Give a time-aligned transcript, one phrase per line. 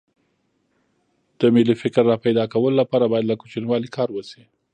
[1.39, 4.43] د ملي فکر راپیدا کولو لپاره باید له کوچنیوالي کار وشي